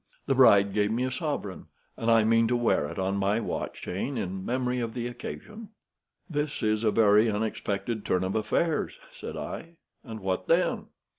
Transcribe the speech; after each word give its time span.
The 0.25 0.33
bride 0.33 0.73
gave 0.73 0.89
me 0.89 1.03
a 1.03 1.11
sovereign, 1.11 1.67
and 1.95 2.09
I 2.09 2.23
mean 2.23 2.47
to 2.47 2.55
wear 2.55 2.87
it 2.87 2.97
on 2.97 3.17
my 3.17 3.39
watch 3.39 3.83
chain 3.83 4.17
in 4.17 4.43
memory 4.43 4.79
of 4.79 4.95
the 4.95 5.05
occasion." 5.05 5.69
"This 6.27 6.63
is 6.63 6.83
a 6.83 6.89
very 6.89 7.29
unexpected 7.29 8.03
turn 8.03 8.23
of 8.23 8.33
affairs," 8.33 8.93
said 9.15 9.37
I; 9.37 9.73
"and 10.03 10.21
what 10.21 10.47
then?" 10.47 10.85